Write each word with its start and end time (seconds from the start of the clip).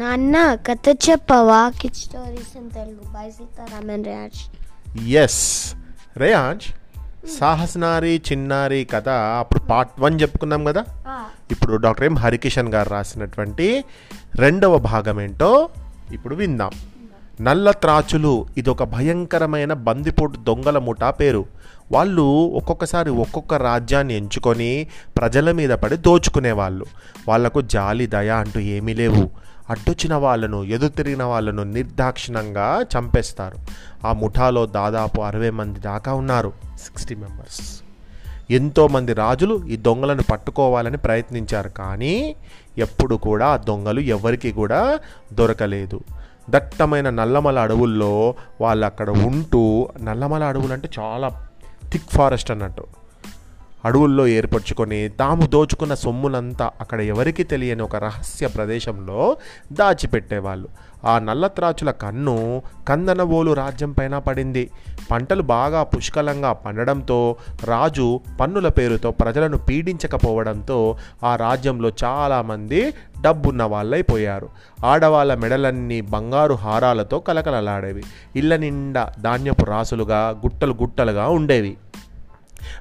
నాన్న 0.00 0.54
కథ 0.54 0.96
చెప్పవా? 1.10 1.72
Kid 1.80 1.94
stories 1.94 2.56
in 2.56 2.70
Telugu. 2.70 3.12
By 3.14 3.30
Sitaraman 3.30 4.04
Raj 4.04 4.58
S 5.08 5.74
Reyaz 6.16 6.62
సాహసనారి 7.40 8.22
చిన్నారి 8.32 8.84
కథ. 8.84 9.08
అప్పుడు 9.08 9.60
పార్ట్ 9.60 10.00
వన్ 10.00 10.20
చెప్పుకున్నాం 10.20 10.64
కదా? 10.64 10.84
ఇప్పుడు 11.50 11.76
డాక్టర్ 11.76 12.04
ఎం. 12.04 12.14
హరికిషన్ 12.14 12.68
గారు 12.68 12.88
రాసినటువంటి 12.88 13.84
రెండవ 14.34 14.78
భాగం 14.78 15.20
ఏంటో 15.20 15.68
ఇప్పుడు 16.12 16.34
విందాం. 16.34 16.70
నల్ల 17.40 17.70
త్రాచులు 17.70 18.46
ఇదొక 18.56 18.82
భయంకరమైన 18.82 19.72
బందిపోటు 19.72 20.38
దొంగల 20.38 20.78
ముఠా 20.78 21.10
పేరు. 21.10 21.46
వాళ్ళు 21.92 22.22
ఒక్కొక్కసారి 22.56 23.10
ఒక్కొక్క 23.10 23.54
రాజ్యాన్ని 23.54 24.16
ఎంచుకొని 24.16 24.86
ప్రజల 25.16 25.52
మీద 25.52 25.70
పడి 25.70 25.96
దోచుకునేవాళ్ళు. 25.96 26.86
వాళ్ళకు 27.28 27.60
జాలి 27.60 28.06
దయ 28.06 28.28
అంటూ 28.28 28.60
ఏమీ 28.60 28.94
లేవు. 28.94 29.48
అడ్డొచ్చిన 29.70 30.14
వాళ్ళను 30.14 30.64
ఎదురు 30.64 30.90
తిరిగిన 30.90 31.22
వాళ్ళను 31.22 31.62
నిర్దాక్షిణంగా 31.62 32.84
చంపేస్తారు. 32.98 33.56
ఆ 34.06 34.12
ముఠాలో 34.12 34.66
దాదాపు 34.66 35.20
అరవై 35.20 35.50
మంది 35.50 35.80
దాకా 35.80 36.14
ఉన్నారు. 36.14 36.52
Sixty 36.84 37.14
members. 37.14 37.82
ఎంతోమంది 38.50 39.12
రాజులు 39.12 39.66
ఈ 39.66 39.76
దొంగలను 39.76 40.22
పట్టుకోవాలని 40.22 40.96
ప్రయత్నించారు. 40.96 41.68
కానీ 41.68 42.36
ఎప్పుడు 42.78 43.16
కూడా 43.16 43.46
ఆ 43.46 43.56
దొంగలు 43.56 44.00
ఎవరికి 44.00 44.52
కూడా 44.52 44.98
దొరకలేదు. 45.32 46.00
దట్టమైన 46.50 47.10
నల్లమల 47.10 47.58
అడవుల్లో 47.58 48.34
వాళ్ళు 48.60 48.86
అక్కడ 48.86 49.10
ఉంటూ 49.10 49.88
నల్లమల 50.02 50.44
అడవులు 50.44 50.72
అంటే 50.72 50.88
చాలా 50.98 51.48
థిక్ 51.92 52.10
ఫారెస్ట్ 52.10 52.50
అన్నట్టు. 52.50 52.84
అడవుల్లో 53.84 54.26
ఏర్పరచుకొని 54.26 55.08
తాము 55.08 55.46
దోచుకున్న 55.46 55.94
సొమ్మునంతా 55.94 56.70
అక్కడ 56.80 57.00
ఎవరికి 57.00 57.44
తెలియని 57.44 57.82
ఒక 57.82 57.96
రహస్య 57.96 58.46
ప్రదేశంలో 58.46 59.36
దాచిపెట్టేవాళ్ళు. 59.72 60.68
ఆ 61.04 61.18
నల్లత్రాచుల 61.18 61.90
కన్ను 61.90 62.62
కందనవోలు 62.88 63.52
రాజ్యం 63.52 63.92
పైన 63.92 64.18
పడింది. 64.18 64.70
పంటలు 65.10 65.42
బాగా 65.42 65.82
పుష్కలంగా 65.82 66.52
పండడంతో 66.52 67.36
రాజు 67.64 68.20
పన్నుల 68.40 68.68
పేరుతో 68.68 69.10
ప్రజలను 69.10 69.58
పీడించకపోవడంతో 69.58 70.96
ఆ 71.24 71.36
రాజ్యంలో 71.36 71.92
చాలామంది 72.04 72.94
డబ్బున్న 73.20 73.62
వాళ్ళైపోయారు. 73.62 74.48
ఆడవాళ్ళ 74.86 75.34
మెడలన్నీ 75.34 76.00
బంగారు 76.00 76.54
హారాలతో 76.54 77.18
కలకలలాడేవి. 77.18 78.02
ఇళ్ళ 78.36 78.56
నిండా 78.56 79.12
ధాన్యపు 79.20 79.64
రాసులుగా 79.64 80.28
గుట్టలు 80.28 80.74
గుట్టలుగా 80.80 81.28
ఉండేవి. 81.28 81.76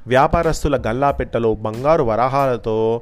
వ్యాపారస్తుల 0.08 0.82
గల్లాపెట్టలో 0.88 1.54
బంగారు 1.54 2.04
వరాహాలతో 2.04 3.02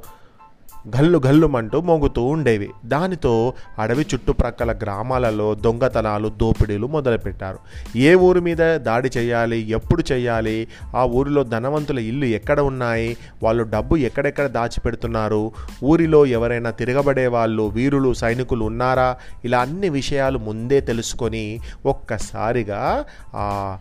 గల్లు 0.96 1.20
గల్లుమంటూ 1.26 1.80
మోగుతూ 1.80 2.24
ఉండేవి. 2.24 2.68
దానితో 2.84 3.52
అడవి 3.78 4.06
చుట్టుప్రక్కల 4.14 4.72
గ్రామాలలో 4.72 5.54
దొంగతనాలు 5.54 6.28
దోపిడీలు 6.28 6.86
మొదలుపెట్టారు. 6.86 7.58
ఏ 7.96 8.14
ఊరి 8.14 8.40
మీద 8.40 8.76
దాడి 8.76 9.10
చేయాలి 9.16 9.70
ఎప్పుడు 9.70 10.04
చేయాలి 10.12 10.68
ఆ 10.96 11.04
ఊరిలో 11.04 11.42
ధనవంతుల 11.42 11.98
ఇల్లు 11.98 12.24
ఎక్కడ 12.24 12.60
ఉన్నాయి 12.60 13.16
వాళ్ళు 13.42 13.64
డబ్బు 13.64 13.96
ఎక్కడెక్కడ 13.96 14.46
దాచిపెడుతున్నారు 14.46 15.52
ఊరిలో 15.84 16.26
ఎవరైనా 16.26 16.70
తిరగబడే 16.70 17.26
వాళ్ళు 17.26 17.62
వీరులు 17.62 18.14
సైనికులు 18.14 18.64
ఉన్నారా 18.64 19.16
ఇలా 19.44 19.58
అన్ని 19.58 19.88
విషయాలు 19.88 20.38
ముందే 20.38 20.80
తెలుసుకొని 20.80 21.60
ఒక్కసారిగా 21.86 23.04
ఆ 23.34 23.78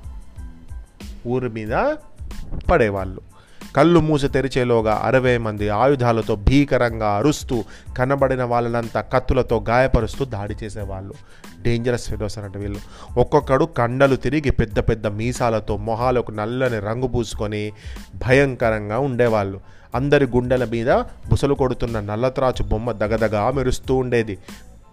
ఊరి 1.28 1.50
మీద 1.50 1.74
పడేవాళ్ళు 2.70 3.36
కళ్ళు 3.76 4.00
మూసి 4.00 4.28
తెరిచేలోగా 4.28 5.02
అరవై 5.04 5.38
మంది 5.38 5.70
ఆయుధాలతో 5.70 6.36
భీకరంగా 6.36 7.08
అరుస్తూ 7.08 7.64
కనబడిన 7.98 8.44
వాళ్ళనంతా 8.44 9.02
కత్తులతో 9.02 9.64
గాయపరుస్తూ 9.70 10.26
దాడి 10.26 10.56
చేసేవాళ్ళు. 10.64 11.14
డేంజరస్ 11.62 12.10
ఫెలోస్ 12.10 12.38
అంటే 12.38 12.60
వీళ్ళు. 12.60 12.80
ఒక్కొక్కడు 13.20 13.66
కండలు 13.66 14.16
తిరిగి 14.16 14.52
పెద్ద 14.52 14.80
పెద్ద 14.80 15.08
మీసాలతో 15.08 15.78
మొహాలకు 15.78 16.32
నల్లని 16.32 16.80
రంగు 16.80 17.08
పూసుకొని 17.08 17.72
భయంకరంగా 18.16 19.00
ఉండేవాళ్ళు. 19.00 19.60
అందరి 19.96 20.26
గుండెల 20.26 20.66
మీద 20.66 20.92
బుసలు 21.30 21.54
కొడుతున్న 21.54 22.00
నల్లత్రాచు 22.00 22.64
బొమ్మ 22.64 22.92
దగదగా 22.92 23.52
మెరుస్తూ 23.52 23.96
ఉండేది. 23.96 24.38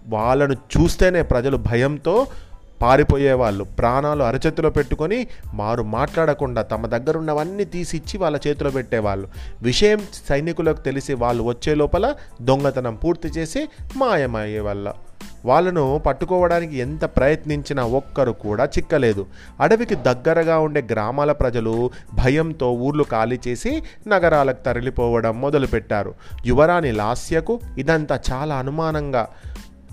వాళ్ళను 0.06 0.53
చూస్తేనే 0.53 1.22
ప్రజలు 1.22 1.56
భయంతో 1.56 2.27
పారిపోయేవాళ్ళు. 2.82 3.65
ప్రాణాలు 3.65 4.22
అరచేతిలో 4.22 4.70
పెట్టుకొని 4.70 5.26
వారు 5.54 5.82
మాట్లాడకుండా 5.82 6.62
తమ 6.62 6.87
దగ్గరున్నవన్నీ 6.87 7.65
తీసిచ్చి 7.65 8.19
వాళ్ళ 8.19 8.38
చేతిలో 8.47 8.70
పెట్టేవాళ్ళు. 8.70 9.28
విషయం 9.62 10.03
సైనికులకు 10.28 10.81
తెలిసి 10.81 11.15
వాళ్ళు 11.15 11.42
వచ్చే 11.42 11.75
లోపల 11.75 12.15
దొంగతనం 12.42 12.94
పూర్తి 12.94 13.28
చేసి 13.28 13.69
మాయమయ్యే 13.97 14.60
వాళ్ళ 14.60 14.92
వాళ్ళను 15.44 16.00
పట్టుకోవడానికి 16.06 16.78
ఎంత 16.78 17.04
ప్రయత్నించినా 17.04 17.84
ఒక్కరు 17.84 18.32
కూడా 18.32 18.65
చిక్కలేదు. 18.65 19.26
అడవికి 19.60 19.94
దగ్గరగా 19.94 20.59
ఉండే 20.59 20.81
గ్రామాల 20.92 21.32
ప్రజలు 21.32 21.91
భయంతో 22.15 22.72
ఊర్లు 22.72 23.04
ఖాళీ 23.10 23.38
చేసి 23.48 23.82
నగరాలకు 24.06 24.65
తరలిపోవడం 24.65 25.41
మొదలుపెట్టారు. 25.41 26.15
యువరాణి 26.47 26.92
లాస్యకు 26.92 27.60
ఇదంతా 27.78 28.19
చాలా 28.32 28.54
అనుమానంగా 28.54 29.28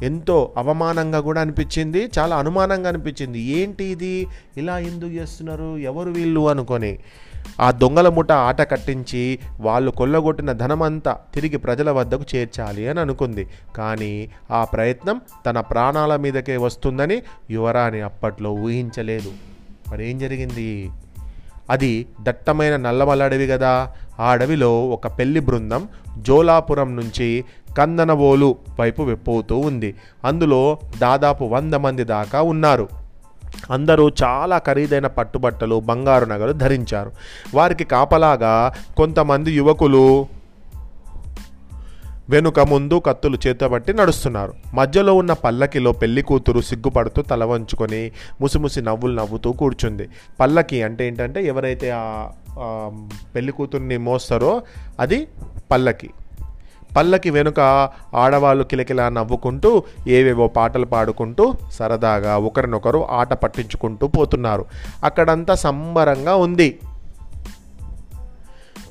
ఎంతో 0.03 0.53
అవమానంగా 0.57 1.19
కూడా 1.19 1.41
అనిపించింది 1.41 2.09
చాలా 2.19 2.35
అనుమానంగా 2.35 2.89
అనిపించింది. 2.89 3.39
ఏంటి 3.39 3.83
ఇది? 3.83 4.27
ఇలా 4.57 4.79
ఎందుకు 4.79 5.09
చేస్తున్నారు? 5.09 5.77
ఎవరు 5.77 6.09
వీళ్ళు 6.09 6.49
అనుకొని 6.49 6.99
ఆ 7.61 7.71
దొంగల 7.71 8.09
ముఠ 8.09 8.31
ఆట 8.31 8.71
కట్టించి 8.71 9.39
వాళ్ళు 9.59 9.91
కొల్లగొట్టిన 9.91 10.51
ధనమంతా 10.51 11.17
తిరిగి 11.33 11.57
ప్రజల 11.57 11.91
వద్దకు 11.91 12.23
చేర్చాలి 12.35 12.87
అని 12.87 12.99
అనుకుంది. 12.99 13.47
కానీ 13.75 14.29
ఆ 14.51 14.65
ప్రయత్నం 14.65 15.21
తన 15.45 15.59
ప్రాణాల 15.59 16.15
మీదకే 16.15 16.57
వస్తుందని 16.57 17.21
యువరాణి 17.51 18.01
అప్పట్లో 18.01 18.53
ఊహించలేదు. 18.53 19.31
మరి 19.91 20.09
ఏం 20.09 20.19
జరిగింది? 20.19 20.89
అది 21.69 22.05
దట్టమైన 22.21 22.75
నల్లమల్ల 22.75 23.23
అడవి 23.23 23.47
కదా. 23.47 23.93
ఆ 24.19 24.31
అడవిలో 24.31 24.89
ఒక 24.89 25.07
పెళ్ళి 25.07 25.39
బృందం 25.39 25.87
జోలాపురం 26.17 26.95
నుంచి 26.95 27.45
కందనవోలు 27.77 28.57
వైపు 28.79 29.03
వెప్పవుతూ 29.03 29.57
ఉంది. 29.57 29.95
అందులో 30.25 30.77
దాదాపు 30.97 31.45
వంద 31.45 31.73
మంది 31.73 32.03
దాకా 32.03 32.41
ఉన్నారు. 32.41 32.89
అందరూ 33.71 34.11
చాలా 34.23 34.57
ఖరీదైన 34.57 35.07
పట్టుబట్టలు 35.07 35.79
బంగారు 35.79 36.25
నగలు 36.25 36.51
ధరించారు. 36.51 37.11
వారికి 37.53 37.83
కాపలాగా 37.83 38.73
కొంతమంది 38.97 39.51
యువకులు 39.51 40.27
వెనుక 42.29 42.59
ముందు 42.59 43.01
కత్తులు 43.05 43.37
చేతబట్టి 43.47 43.93
నడుస్తున్నారు. 43.93 44.53
మధ్యలో 44.73 45.13
ఉన్న 45.13 45.33
పల్లకిలో 45.33 45.91
పెళ్ళి 45.91 46.21
కూతురు 46.21 46.61
సిగ్గుపడుతూ 46.61 47.21
తల 47.21 47.43
వంచుకొని 47.43 48.11
ముసిముసి 48.41 48.81
నవ్వులు 48.81 49.15
నవ్వుతూ 49.15 49.51
కూర్చుంది. 49.51 50.09
పల్లకి 50.39 50.83
అంటే 50.83 51.07
ఏంటంటే 51.07 51.45
ఎవరైతే 51.45 51.93
ఆ 51.95 52.29
పెళ్ళి 53.35 53.51
కూతుర్ని 53.51 53.97
మోస్తారో 53.97 54.61
అది 54.99 55.27
పల్లకి. 55.71 56.09
పల్లకి 56.97 57.29
వెనుక 57.29 57.59
ఆడవాళ్ళు 58.15 58.63
కిలకిలా 58.63 59.09
నవ్వుకుంటూ 59.09 59.83
ఏవేవో 60.07 60.47
పాటలు 60.47 60.85
పాడుకుంటూ 60.85 61.53
సరదాగా 61.71 62.37
ఒకరినొకరు 62.37 63.07
ఆట 63.11 63.33
పట్టించుకుంటూ 63.33 64.07
పోతున్నారు. 64.07 64.65
అక్కడంతా 65.03 65.55
సంబరంగా 65.55 66.35
ఉంది. 66.35 66.79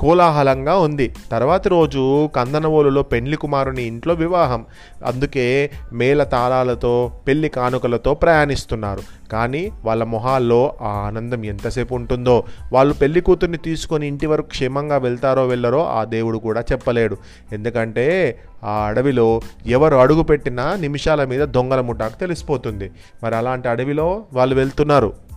కోలాహలంగా 0.01 0.77
ఉంది. 0.77 1.15
తర్వాతి 1.33 1.69
రోజు 1.69 2.27
కందనవోలులో 2.37 3.03
పెండ్లి 3.03 3.37
కుమారుని 3.37 3.83
ఇంట్లో 3.83 4.15
వివాహం. 4.15 4.67
అందుకే 5.05 5.71
మేళ 5.93 6.23
తాళాలతో 6.23 7.13
పెళ్ళి 7.29 7.49
కానుకలతో 7.49 8.15
ప్రయాణిస్తున్నారు. 8.15 9.01
కానీ 9.33 9.73
వాళ్ళ 9.85 10.05
మొహాల్లో 10.05 10.75
ఆ 10.83 10.89
ఆనందం 10.89 11.45
ఎంతసేపు 11.45 11.95
ఉంటుందో 11.95 12.45
వాళ్ళు 12.73 12.95
పెళ్ళి 12.95 13.21
కూతుర్ని 13.21 13.59
తీసుకొని 13.59 14.07
ఇంటి 14.07 14.27
వరకు 14.27 14.47
క్షేమంగా 14.47 14.97
వెళ్తారో 14.97 15.47
వెళ్ళరో 15.47 15.87
ఆ 15.87 16.05
దేవుడు 16.05 16.39
కూడా 16.39 16.61
చెప్పలేడు. 16.61 17.17
ఎందుకంటే 17.53 18.39
ఆ 18.65 18.71
అడవిలో 18.71 19.41
ఎవరు 19.67 19.97
అడుగు 19.97 20.23
పెట్టినా 20.23 20.77
నిమిషాల 20.77 21.25
మీద 21.25 21.41
దొంగల 21.41 21.81
ముఠాకు 21.81 22.21
తెలిసిపోతుంది. 22.21 22.91
మరి 23.25 23.37
అలాంటి 23.37 23.69
అడవిలో 23.69 24.23
వాళ్ళు 24.33 24.55
వెళ్తున్నారు. 24.55 25.28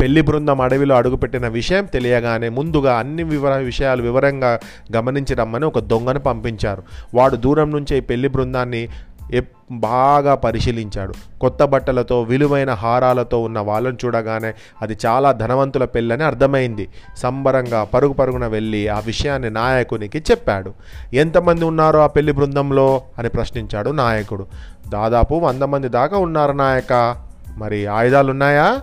పెళ్ళి 0.00 0.20
బృందం 0.20 0.60
అడవిలో 0.60 0.96
అడుగుపెట్టిన 0.96 1.48
విషయం 1.48 1.84
తెలియగానే 1.84 2.48
ముందుగా 2.48 2.96
అన్ని 2.96 3.22
వివర 3.22 3.56
విషయాలు 3.56 4.02
వివరంగా 4.02 4.58
గమనించి 4.96 5.34
రమ్మని 5.34 5.64
ఒక 5.64 5.78
దొంగను 5.78 6.20
పంపించారు. 6.20 6.82
వాడు 7.14 7.36
దూరం 7.36 7.70
నుంచే 7.70 7.98
ఈ 7.98 8.00
పెళ్ళి 8.00 8.28
బృందాన్ని 8.28 8.88
ఎప్- 9.32 9.78
బాగా 9.78 10.34
పరిశీలించాడు. 10.34 11.14
కొత్త 11.40 11.64
బట్టలతో 11.64 12.22
విలువైన 12.22 12.70
హారాలతో 12.70 13.42
ఉన్న 13.42 13.58
వాళ్ళని 13.58 13.96
చూడగానే 14.04 14.54
అది 14.82 14.96
చాలా 15.06 15.32
ధనవంతుల 15.32 15.84
పెళ్ళని 15.84 16.24
అర్థమైంది. 16.24 16.88
సంబరంగా 17.16 17.84
పరుగు 17.84 18.12
పరుగున 18.12 18.46
వెళ్ళి 18.46 18.88
ఆ 18.88 18.98
విషయాన్ని 18.98 19.50
నాయకునికి 19.50 20.18
చెప్పాడు. 20.18 20.72
ఎంతమంది 21.12 21.64
ఉన్నారో 21.64 22.00
ఆ 22.00 22.06
పెళ్ళి 22.06 22.32
బృందంలో? 22.32 23.02
అని 23.18 23.28
ప్రశ్నించాడు 23.28 23.90
నాయకుడు. 23.90 24.46
దాదాపు 24.88 25.34
వంద 25.34 25.62
మంది 25.62 25.88
దాకా 25.88 26.18
ఉన్నారు 26.18 26.52
నాయక. 26.52 27.16
మరి 27.56 27.86
ఆయుధాలు 27.86 28.30
ఉన్నాయా 28.30 28.80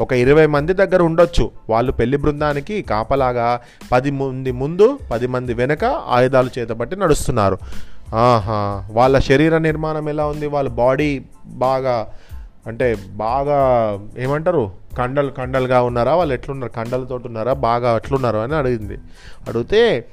ఒక 0.00 0.12
ఇరవై 0.12 0.46
మంది 0.46 0.72
దగ్గర 0.72 1.02
ఉండొచ్చు. 1.02 1.50
వాళ్ళు 1.70 1.92
పెళ్ళి 1.92 2.16
బృందానికి 2.16 2.82
కాపలాగా 2.82 3.60
పది 3.92 4.10
మంది 4.10 4.52
ముందు 4.52 4.98
పది 5.10 5.26
మంది 5.26 5.54
వెనక 5.54 5.84
ఆయుధాలు 5.84 6.50
చేతబట్టి 6.58 6.96
నడుస్తున్నారు. 6.96 7.58
ఆహా 8.14 8.88
వాళ్ళ 8.92 9.18
శరీర 9.18 9.58
నిర్మాణం 9.58 10.08
ఎలా 10.08 10.26
ఉంది? 10.26 10.46
వాళ్ళ 10.46 10.68
బాడీ 10.68 11.22
బాగా 11.46 12.06
అంటే 12.66 12.96
బాగా 13.08 13.98
ఏమంటారు? 14.18 14.70
కండలు 14.98 15.30
కండలుగా 15.30 15.82
ఉన్నారా? 15.82 16.14
వాళ్ళు 16.14 16.34
ఎట్లున్నారు? 16.34 16.72
కండలతో 16.72 17.20
ఉన్నారా? 17.26 17.52
బాగా 17.52 17.96
ఎట్లున్నారు? 17.96 18.38
అని 18.38 18.54
అడిగింది. 18.54 18.98
అడిగితే 19.48 20.04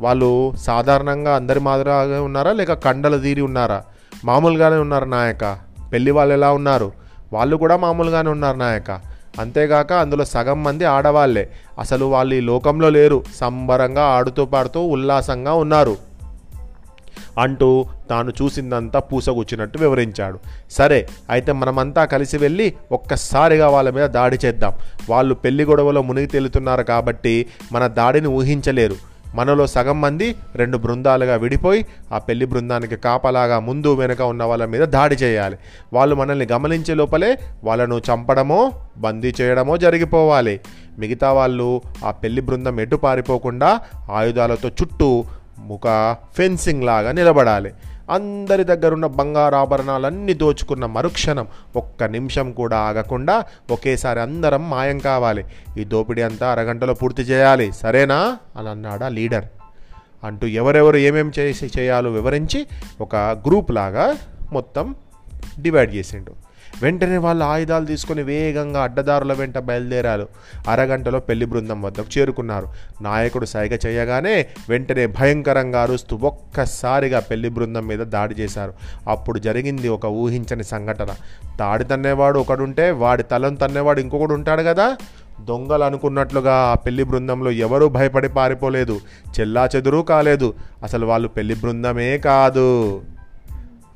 వాళ్ళు 0.00 0.52
సాధారణంగా 0.56 1.36
అందరి 1.36 1.60
మాదిరిగా 1.60 2.22
ఉన్నారా? 2.22 2.52
లేక 2.52 2.72
కండలు 2.72 3.18
తీరి 3.18 3.40
ఉన్నారా? 3.40 3.82
మామూలుగానే 4.24 4.76
ఉన్నారు 4.76 5.04
నాయక. 5.04 5.58
పెళ్ళి 5.92 6.10
వాళ్ళు 6.10 6.34
ఎలా 6.34 6.52
ఉన్నారు? 6.52 6.92
వాళ్ళు 7.32 7.56
కూడా 7.56 7.76
మామూలుగానే 7.76 8.30
ఉన్నారు 8.30 8.56
నాయక. 8.56 9.17
అంతేగాక 9.38 9.92
అందులో 9.92 10.24
సగం 10.24 10.64
మంది 10.64 10.84
ఆడవాళ్ళే 10.84 11.48
అసలు 11.78 12.04
వాళ్ళు 12.04 12.34
ఈ 12.34 12.40
లోకంలో 12.40 12.90
లేరు. 12.90 13.24
సంబరంగా 13.36 14.02
ఆడుతూ 14.02 14.44
పాడుతూ 14.44 14.86
ఉల్లాసంగా 14.86 15.54
ఉన్నారు. 15.54 15.96
అంటూ 17.38 17.86
తాను 18.10 18.32
చూసిందంతా 18.42 18.98
పూసగుచ్చినట్టు 18.98 19.78
వివరించాడు. 19.78 20.38
సరే 20.70 21.08
అయితే 21.30 21.52
మనమంతా 21.52 22.04
కలిసి 22.04 22.38
వెళ్ళి 22.38 22.74
ఒక్కసారిగా 22.92 23.68
వాళ్ళ 23.68 23.90
మీద 23.90 24.06
దాడి 24.06 24.38
చేద్దాం. 24.44 24.72
వాళ్ళు 25.10 25.34
పెళ్ళి 25.34 25.64
గొడవలో 25.64 26.02
మునిగి 26.02 26.26
తేలుతున్నారు 26.26 26.82
కాబట్టి 26.82 27.46
మన 27.72 27.86
దాడిని 27.86 28.28
ఊహించలేరు. 28.28 29.07
మనలో 29.34 29.66
సగం 29.66 30.00
మంది 30.00 30.34
రెండు 30.54 30.78
బృందాలుగా 30.78 31.36
విడిపోయి 31.36 31.86
ఆ 32.12 32.18
పెళ్ళి 32.18 32.46
బృందానికి 32.46 32.96
కాపలాగా 32.96 33.58
ముందు 33.58 33.94
వెనుక 33.94 34.22
ఉన్న 34.22 34.44
వాళ్ళ 34.44 34.64
మీద 34.64 34.80
దాడి 34.80 35.14
చేయాలి. 35.14 35.58
వాళ్ళు 35.92 36.16
మనల్ని 36.16 36.46
గమనించే 36.52 36.94
లోపలే 36.94 37.38
వాళ్ళను 37.64 37.98
చంపడమో 37.98 38.72
బందీ 38.98 39.34
చేయడమో 39.40 39.76
జరిగిపోవాలి. 39.76 40.60
మిగతా 40.98 41.32
వాళ్ళు 41.32 41.82
ఆ 42.04 42.10
పెళ్ళి 42.10 42.42
బృందం 42.42 42.80
ఎటు 42.80 42.96
పారిపోకుండా 42.96 43.80
ఆయుధాలతో 44.12 44.68
చుట్టూ 44.68 45.24
ఒక 45.70 46.16
ఫెన్సింగ్ 46.36 46.84
లాగా 46.84 47.12
నిలబడాలి. 47.12 47.72
అందరి 48.10 48.64
దగ్గరున్న 48.64 49.06
బంగారాభరణాలన్నీ 49.06 49.06
బంగారు 49.06 49.54
ఆభరణాలన్నీ 49.54 50.34
దోచుకున్న 50.34 50.86
మరుక్షణం 50.86 51.46
ఒక్క 51.76 52.04
నిమిషం 52.04 52.52
కూడా 52.52 52.78
ఆగకుండా 52.78 53.44
ఒకేసారి 53.70 54.20
అందరం 54.20 54.70
మాయం 54.70 54.98
కావాలి. 54.98 55.44
ఈ 55.78 55.84
దోపిడీ 55.84 56.22
అంతా 56.22 56.52
అరగంటలో 56.52 56.94
పూర్తి 56.94 57.22
చేయాలి. 57.22 57.72
సరేనా? 57.72 58.38
అని 58.56 58.68
అన్నాడు 58.68 59.04
ఆ 59.04 59.08
లీడర్. 59.08 59.44
అంటూ 60.24 60.46
ఎవరెవరు 60.46 60.96
ఏమేం 60.96 61.32
చేసి 61.38 61.70
చేయాలో 61.78 62.10
వివరించి 62.10 62.66
ఒక 63.00 63.16
గ్రూప్ 63.16 63.72
లాగా 63.72 64.16
మొత్తం 64.52 64.94
డివైడ్ 65.60 65.94
చేసిండు. 65.94 66.47
వెంటనే 66.82 67.16
వాళ్ళు 67.16 67.44
ఆయుధాలు 67.44 67.86
తీసుకొని 67.86 68.22
వేగంగా 68.22 68.82
అడ్డదారుల 68.82 69.32
వెంట 69.32 69.58
బయలుదేరారు. 69.58 70.28
అరగంటలో 70.68 71.20
పెళ్ళి 71.20 71.46
బృందం 71.46 71.82
వద్దకు 71.82 72.18
చేరుకున్నారు. 72.18 72.66
నాయకుడు 73.02 73.46
సైగ 73.46 73.78
చేయగానే 73.86 74.46
వెంటనే 74.68 75.06
భయంకరంగా 75.06 75.82
అరుస్తూ 75.82 76.16
ఒక్కసారిగా 76.22 77.20
పెళ్ళి 77.20 77.48
బృందం 77.48 77.86
మీద 77.86 77.98
దాడి 77.98 78.34
చేశారు. 78.34 78.74
అప్పుడు 79.08 79.38
జరిగింది 79.38 79.88
ఒక 79.88 80.06
ఊహించని 80.06 80.64
సంఘటన. 80.64 81.08
తాడి 81.58 81.84
తన్నేవాడు 81.84 82.38
ఒకడుంటే 82.38 82.90
వాడి 82.90 83.22
తలను 83.22 83.56
తన్నేవాడు 83.56 84.00
ఇంకొకడు 84.00 84.34
ఉంటాడు 84.34 84.62
కదా? 84.62 84.96
దొంగలు 85.40 85.84
అనుకున్నట్లుగా 85.84 86.54
ఆ 86.54 86.74
పెళ్ళి 86.74 87.02
బృందంలో 87.02 87.50
ఎవరూ 87.50 87.88
భయపడి 87.88 88.28
పారిపోలేదు. 88.28 89.00
చెల్లా 89.40 89.68
చెదురు 89.76 89.98
కాలేదు. 89.98 90.54
అసలు 90.82 91.06
వాళ్ళు 91.06 91.28
పెళ్ళి 91.28 91.54
బృందమే 91.54 92.18
కాదు. 92.18 93.00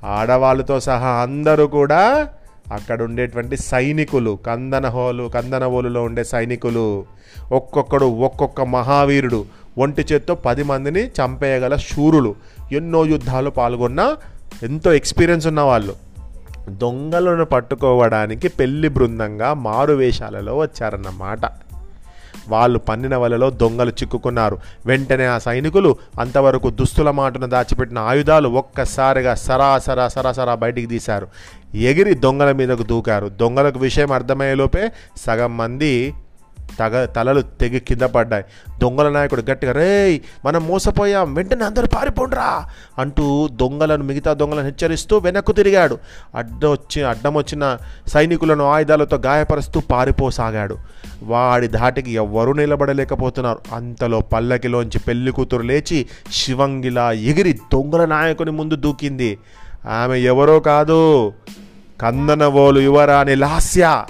ఆడవాళ్ళతో 0.05 0.81
సహా 0.81 1.09
అందరూ 1.09 1.67
కూడా 1.67 2.29
అక్కడ 2.73 3.03
ఉండేటువంటి 3.03 3.57
సైనికులు 3.57 4.39
కందనహోలు 4.47 5.31
కందనవోలులో 5.35 6.03
ఉండే 6.03 6.25
సైనికులు 6.25 7.05
ఒక్కొక్కడు 7.53 8.05
ఒక్కొక్క 8.05 8.61
మహావీరుడు 8.61 9.45
ఒంటి 9.79 10.07
చేత్తో 10.13 10.35
పది 10.35 10.63
మందిని 10.63 11.07
చంపేయగల 11.07 11.77
శూరులు. 11.77 12.35
ఎన్నో 12.73 13.05
యుద్ధాలు 13.05 13.51
పాల్గొన్న 13.51 14.17
ఎంతో 14.63 14.93
ఎక్స్పీరియన్స్ 14.93 15.47
ఉన్న 15.47 15.61
వాళ్ళు. 15.61 15.95
దొంగలను 16.69 17.45
పట్టుకోవడానికి 17.45 18.49
పెళ్ళి 18.49 18.89
బృందంగా 18.89 19.55
మారు 19.55 19.93
వేషాలలో 19.93 20.59
వచ్చారన్నమాట. 20.59 21.41
వాళ్ళు 22.49 22.79
పన్నిన 22.79 23.17
వలలో 23.17 23.51
దొంగలు 23.51 23.91
చిక్కుకున్నారు. 23.91 24.59
వెంటనే 24.87 25.27
ఆ 25.27 25.39
సైనికులు 25.39 25.97
అంతవరకు 26.21 26.71
దుస్తుల 26.71 27.11
మాటను 27.11 27.47
దాచిపెట్టిన 27.47 27.99
ఆయుధాలు 27.99 28.49
ఒక్కసారిగా 28.49 29.35
సరాసరా 29.35 30.09
సరాసరా 30.09 30.55
బయటికి 30.55 30.87
తీశారు. 30.87 31.29
ఎగిరి 31.75 32.15
దొంగల 32.15 32.53
మీదకు 32.53 32.83
దూకారు. 32.83 33.29
దొంగలకు 33.29 33.79
విషయం 33.79 34.13
అర్థమయ్యేలోపే 34.13 34.93
సగం 35.17 35.57
మంది 35.57 36.15
తగ 36.79 37.05
తలలు 37.05 37.41
తెగి 37.61 37.81
కింద 37.81 38.03
పడ్డాయి. 38.03 38.45
దొంగల 38.79 39.09
నాయకుడు 39.09 39.43
గట్టిగా 39.51 39.73
రేయ్ 39.73 40.21
మనం 40.45 40.67
మోసపోయాం 40.67 41.35
వెంటనే 41.35 41.65
అందరూ 41.65 41.87
పారిపోండ్రా 41.87 42.67
అంటూ 42.99 43.49
దొంగలను 43.49 44.05
మిగతా 44.05 44.33
దొంగలను 44.33 44.65
హెచ్చరిస్తూ 44.65 45.19
వెనక్కు 45.19 45.53
తిరిగాడు. 45.53 45.99
అడ్డొచ్చి 46.35 47.03
అడ్డం 47.03 47.35
వచ్చిన 47.35 47.79
సైనికులను 48.07 48.65
ఆయుధాలతో 48.65 49.17
గాయపరుస్తూ 49.17 49.81
పారిపోసాగాడు. 49.81 50.77
వాడి 51.23 51.69
ధాటికి 51.69 52.13
ఎవ్వరూ 52.13 52.53
నిలబడలేకపోతున్నారు. 52.53 53.61
అంతలో 53.75 54.21
పల్లకిలోంచి 54.21 54.99
పెళ్ళి 54.99 55.33
కూతురు 55.33 55.63
లేచి 55.63 56.07
శివంగిలా 56.33 57.13
ఎగిరి 57.13 57.53
దొంగల 57.53 58.05
నాయకుని 58.05 58.51
ముందు 58.51 58.75
దూకింది. 58.75 59.39
ఆమె 59.91 60.19
ఎవరో 60.19 60.61
కాదు 60.61 61.33
కందనవోలు 62.01 62.81
యువరాణి 62.81 63.35
లాస్య! 63.35 64.05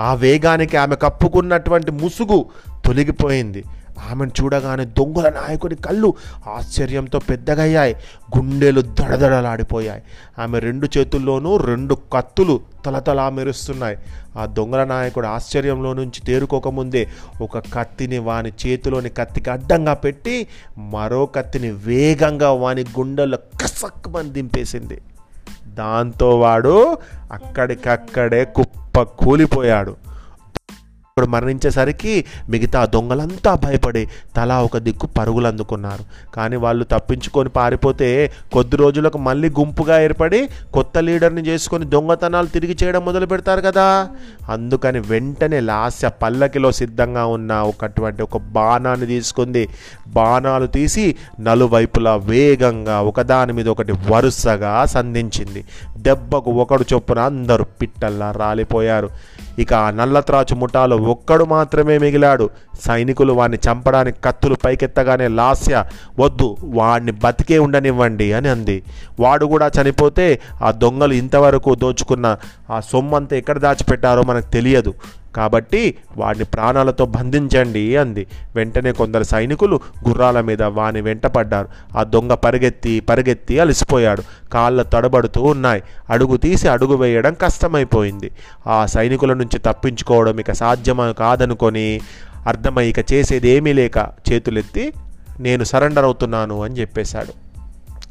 ఆ 0.00 0.14
వేగానికి 0.14 0.76
ఆమె 0.76 0.96
కప్పుకున్నటువంటి 0.96 1.90
ముసుగు 1.90 2.46
తొలగిపోయింది. 2.84 3.64
ఆమెను 4.10 4.30
చూడగానే 4.42 4.84
దొంగల 4.84 5.28
నాయకుడి 5.28 5.76
కళ్ళు 5.76 6.14
ఆశ్చర్యంతో 6.56 7.18
పెద్దగయ్యాయి. 7.18 7.96
గుండెలు 8.38 8.80
దడదడలాడిపోయాయి. 8.80 10.02
ఆమె 10.42 10.58
రెండు 10.58 10.88
చేతుల్లోనూ 10.98 11.56
రెండు 11.56 11.94
కత్తులు 11.94 12.60
తలతలా 12.86 13.30
మెరుస్తున్నాయి. 13.30 13.96
ఆ 14.38 14.46
దొంగల 14.46 14.84
నాయకుడు 14.84 15.26
ఆశ్చర్యంలో 15.26 15.92
నుంచి 15.92 16.20
తేరుకోకముందే 16.26 17.08
ఒక 17.42 17.58
కత్తిని 17.58 18.18
వాని 18.18 18.52
చేతిలోని 18.66 19.08
కత్తికి 19.08 19.50
అడ్డంగా 19.50 19.94
పెట్టి 19.94 20.46
మరో 20.78 21.26
కత్తిని 21.26 21.70
వేగంగా 21.70 22.50
వాని 22.50 22.82
గుండెల్లో 22.82 23.38
కసక్కుమని 23.62 24.30
దింపేసింది. 24.30 25.00
దాంతో 25.74 26.38
వాడు 26.38 26.98
అక్కడికక్కడే 27.32 28.44
కుప్ప 28.44 29.02
కూలిపోయాడు. 29.02 30.11
ఇప్పుడు 31.12 31.30
మరణించేసరికి 31.30 32.12
మిగతా 32.50 32.84
దొంగలంతా 32.84 33.54
భయపడి 33.54 34.08
తలా 34.36 34.62
ఒక 34.62 34.76
దిక్కు 34.78 35.06
పరుగులు 35.06 35.46
అందుకున్నారు. 35.46 36.04
కానీ 36.34 36.56
వాళ్ళు 36.56 36.84
తప్పించుకొని 36.84 37.48
పారిపోతే 37.48 38.32
కొద్ది 38.52 38.76
రోజులకు 38.76 39.18
మళ్ళీ 39.18 39.50
గుంపుగా 39.50 40.00
ఏర్పడి 40.00 40.48
కొత్త 40.74 40.98
లీడర్ని 40.98 41.42
చేసుకొని 41.42 41.84
దొంగతనాలు 41.84 42.46
తిరిగి 42.46 42.76
చేయడం 42.82 43.04
మొదలు 43.04 43.26
పెడతారు 43.26 43.60
కదా. 43.60 44.08
అందుకని 44.48 45.00
వెంటనే 45.00 45.60
లాస్య 45.60 46.08
పల్లకిలో 46.22 46.72
సిద్ధంగా 46.72 47.26
ఉన్న 47.26 47.52
ఒకటువంటి 47.52 48.22
ఒక 48.22 48.36
బాణాన్ని 48.36 49.06
తీసుకుంది. 49.06 49.68
బాణాలు 50.08 50.66
తీసి 50.66 51.16
నలువైపులా 51.40 52.16
వేగంగా 52.16 53.00
ఒకదాని 53.00 53.52
మీద 53.52 53.68
ఒకటి 53.68 53.92
వరుసగా 53.92 54.84
సంధించింది. 54.86 55.64
దెబ్బకు 55.98 56.50
ఒకడు 56.50 56.86
చొప్పున 56.94 57.18
అందరూ 57.18 57.64
పిట్టల్లా 57.64 58.30
రాలిపోయారు. 58.30 59.10
ఇక 59.58 59.74
ఆ 59.74 59.90
నల్లత్రాచు 59.90 60.54
ముఠాలో 60.54 60.96
ఒక్కడు 60.96 61.44
మాత్రమే 61.44 61.98
మిగిలాడు. 61.98 62.50
సైనికులు 62.80 63.32
వాడిని 63.32 63.58
చంపడానికి 63.68 64.22
కత్తులు 64.24 64.56
పైకెత్తగానే 64.64 65.28
లాస్య 65.28 65.84
వద్దు 66.18 66.56
వాడిని 66.62 67.12
బతికే 67.12 67.58
ఉండనివ్వండి 67.58 68.32
అని 68.32 68.48
అంది. 68.48 68.82
వాడు 69.20 69.46
కూడా 69.46 69.70
చనిపోతే 69.82 70.40
ఆ 70.62 70.70
దొంగలు 70.70 71.12
ఇంతవరకు 71.12 71.74
దోచుకున్న 71.74 72.36
ఆ 72.70 72.80
సొమ్మంతా 72.80 73.36
ఎక్కడ 73.36 73.58
దాచిపెట్టారో 73.58 74.22
మనకు 74.22 74.50
తెలియదు. 74.50 74.94
కాబట్టి 75.36 75.94
వాడిని 76.16 76.44
ప్రాణాలతో 76.44 77.06
బంధించండి 77.06 77.96
అంది. 77.96 78.26
వెంటనే 78.56 78.92
కొందరు 78.92 79.22
సైనికులు 79.22 79.80
గుర్రాల 80.08 80.40
మీద 80.40 80.62
వాని 80.62 81.00
వెంట 81.00 81.26
పడ్డారు. 81.26 81.68
ఆ 81.96 82.02
దొంగ 82.02 82.34
పరిగెత్తి 82.34 83.00
పరిగెత్తి 83.00 83.58
అలసిపోయాడు. 83.58 84.22
కాళ్ళ 84.52 84.82
తడబడుతూ 84.82 85.42
ఉన్నాయి. 85.42 85.82
అడుగు 86.10 86.36
తీసి 86.36 86.68
అడుగు 86.68 86.96
వేయడం 86.96 87.34
కష్టమైపోయింది. 87.34 88.30
ఆ 88.66 88.86
సైనికుల 88.86 89.32
నుంచి 89.32 89.58
తప్పించుకోవడం 89.58 90.40
ఇక 90.40 90.52
సాధ్యమ 90.52 91.10
కాదనుకొని 91.10 92.00
అర్థమై 92.46 92.88
ఇక 92.88 93.12
చేసేది 93.12 93.48
ఏమీ 93.48 93.72
లేక 93.72 93.98
చేతులెత్తి 94.32 94.92
నేను 95.40 95.64
సరెండర్ 95.64 96.04
అవుతున్నాను 96.04 96.62
అని 96.62 96.74
చెప్పేశాడు. 96.74 97.41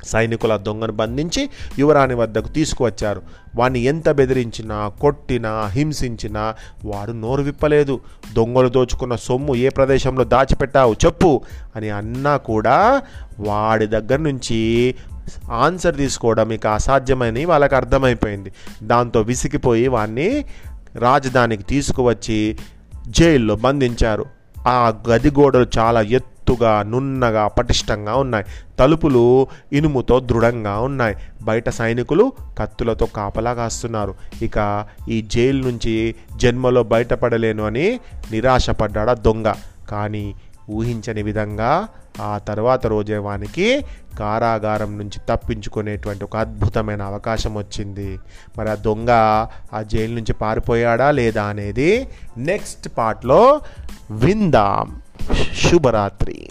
సైనికుల 0.03 0.55
దొంగను 0.55 0.93
బంధించి 0.93 1.49
యువరాణి 1.79 2.13
వద్దకు 2.13 2.47
తీసుకువచ్చారు. 2.47 3.21
వాణ్ణి 3.55 3.79
ఎంత 3.79 4.09
బెదిరించినా 4.09 4.87
కొట్టినా 4.87 5.65
హింసించినా 5.65 6.55
వాడు 6.85 7.11
నోరు 7.11 7.41
విప్పలేదు. 7.41 7.99
దొంగలు 8.33 8.69
దోచుకున్న 8.69 9.15
సొమ్ము 9.15 9.55
ఏ 9.55 9.69
ప్రదేశంలో 9.69 10.23
దాచిపెట్టావు 10.23 10.95
చెప్పు 11.05 11.41
అని 11.75 11.89
అన్నా 11.89 12.37
కూడా 12.37 13.01
వాడి 13.39 13.85
దగ్గర 13.85 14.19
నుంచి 14.19 14.95
ఆన్సర్ 15.51 15.97
తీసుకోవడం 15.97 16.51
ఇక 16.51 16.67
అసాధ్యమని 16.67 17.45
వాళ్ళకి 17.45 17.75
అర్థమైపోయింది. 17.75 18.51
దాంతో 18.83 19.21
విసిగిపోయి 19.21 19.87
వాణ్ణి 19.87 20.45
రాజధానికి 20.95 21.63
తీసుకువచ్చి 21.63 22.57
జైల్లో 23.07 23.55
బంధించారు. 23.55 24.25
ఆ 24.67 24.93
గది 25.09 25.31
గోడలు 25.31 25.67
చాలా 25.77 26.01
ఎత్తు 26.01 26.40
ఎత్తుగా 26.51 26.83
నున్నగా 26.83 27.47
పటిష్టంగా 27.47 28.15
ఉన్నాయి. 28.15 28.45
తలుపులు 28.79 29.47
ఇనుముతో 29.73 30.19
దృఢంగా 30.19 30.79
ఉన్నాయి. 30.79 31.15
బయట 31.41 31.69
సైనికులు 31.69 32.31
కత్తులతో 32.59 33.05
కాపలా 33.05 33.53
కాస్తున్నారు. 33.53 34.15
ఇక 34.41 34.85
ఈ 35.09 35.21
జైలు 35.21 35.63
నుంచి 35.63 36.15
జన్మలో 36.37 36.83
బయటపడలేను 36.83 37.65
అని 37.65 37.99
నిరాశపడ్డాడు 38.31 39.09
ఆ 39.09 39.13
దొంగ. 39.13 39.53
కానీ 39.89 40.35
ఊహించని 40.69 41.23
విధంగా 41.23 41.87
ఆ 42.21 42.37
తర్వాత 42.37 42.87
రోజే 42.87 43.17
వానికి 43.17 43.85
కారాగారం 44.19 44.97
నుంచి 44.97 45.19
తప్పించుకునేటువంటి 45.29 46.23
ఒక 46.23 46.37
అద్భుతమైన 46.37 47.01
అవకాశం 47.01 47.55
వచ్చింది. 47.55 48.19
మరి 48.57 48.71
ఆ 48.71 48.75
దొంగ 48.75 49.09
ఆ 49.73 49.81
జైలు 49.81 50.15
నుంచి 50.15 50.33
పారిపోయాడా 50.33 51.11
లేదా 51.11 51.43
అనేది 51.43 52.07
నెక్స్ట్ 52.37 52.89
పార్ట్లో 52.97 53.59
విందాం. 54.11 55.01
Shubharatri. 55.33 56.47